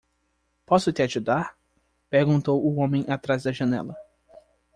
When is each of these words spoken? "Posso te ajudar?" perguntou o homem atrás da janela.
"Posso 0.65 0.91
te 0.91 1.03
ajudar?" 1.03 1.55
perguntou 2.09 2.59
o 2.65 2.75
homem 2.79 3.05
atrás 3.07 3.43
da 3.43 3.51
janela. 3.51 3.95